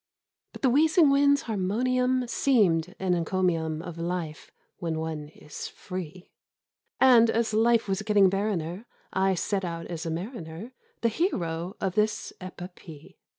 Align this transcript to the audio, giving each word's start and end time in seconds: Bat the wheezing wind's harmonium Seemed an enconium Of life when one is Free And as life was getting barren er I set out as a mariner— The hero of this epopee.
Bat 0.53 0.63
the 0.63 0.69
wheezing 0.71 1.11
wind's 1.11 1.43
harmonium 1.43 2.27
Seemed 2.27 2.95
an 2.97 3.13
enconium 3.13 3.83
Of 3.83 3.99
life 3.99 4.49
when 4.77 4.97
one 4.97 5.27
is 5.29 5.67
Free 5.67 6.31
And 6.99 7.29
as 7.29 7.53
life 7.53 7.87
was 7.87 8.01
getting 8.01 8.27
barren 8.27 8.63
er 8.63 8.85
I 9.13 9.35
set 9.35 9.63
out 9.63 9.85
as 9.85 10.03
a 10.07 10.09
mariner— 10.09 10.71
The 11.03 11.09
hero 11.09 11.75
of 11.79 11.93
this 11.93 12.33
epopee. 12.41 13.19